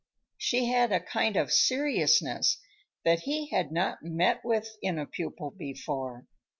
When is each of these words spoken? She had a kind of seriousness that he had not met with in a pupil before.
She 0.39 0.65
had 0.65 0.91
a 0.91 0.99
kind 0.99 1.37
of 1.37 1.51
seriousness 1.53 2.59
that 3.05 3.19
he 3.19 3.49
had 3.49 3.71
not 3.71 3.99
met 4.01 4.43
with 4.43 4.75
in 4.81 4.97
a 4.97 5.05
pupil 5.05 5.51
before. 5.51 6.25